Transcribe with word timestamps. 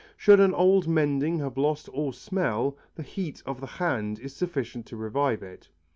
Should 0.17 0.39
an 0.39 0.55
old 0.55 0.87
mending 0.87 1.37
have 1.41 1.59
lost 1.59 1.87
all 1.89 2.11
smell, 2.11 2.75
the 2.95 3.03
heat 3.03 3.43
of 3.45 3.61
the 3.61 3.67
hand 3.67 4.17
is 4.17 4.33
sufficient 4.35 4.87
to 4.87 4.97
revive 4.97 5.43
it. 5.43 5.69